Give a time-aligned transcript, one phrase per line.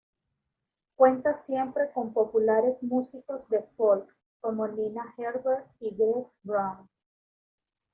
[0.95, 6.89] Cuenta siempre con populares músicos de folk como Nina Gerber y Greg Brown.